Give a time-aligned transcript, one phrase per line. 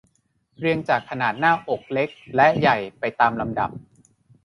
[0.59, 3.69] เรียงจากขนาดหน้าอกเล็กและใหญ่ไปตามลำดับ